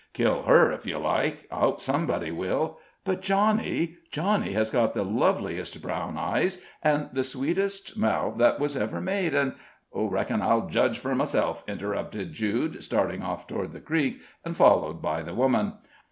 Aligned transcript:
Kill 0.13 0.41
her 0.45 0.71
if 0.71 0.87
you 0.87 0.97
like 0.97 1.47
I 1.51 1.59
hope 1.59 1.79
somebody 1.79 2.31
will. 2.31 2.79
But 3.05 3.21
Johnny 3.21 3.97
Johnny 4.09 4.53
has 4.53 4.71
got 4.71 4.95
the 4.95 5.03
loveliest 5.05 5.79
brown 5.79 6.17
eyes, 6.17 6.59
and 6.81 7.09
the 7.13 7.23
sweetest 7.23 7.99
mouth 7.99 8.39
that 8.39 8.59
was 8.59 8.75
ever 8.75 8.99
made, 8.99 9.35
and" 9.35 9.53
"Reckon 9.93 10.41
I'll 10.41 10.67
judge 10.69 10.97
fur 10.97 11.13
myself," 11.13 11.63
interrupted 11.67 12.33
Jude, 12.33 12.83
starting 12.83 13.21
off 13.21 13.45
toward 13.45 13.73
the 13.73 13.79
creek, 13.79 14.21
and 14.43 14.57
followed 14.57 15.03
by 15.03 15.21
the 15.21 15.35
woman. 15.35 15.73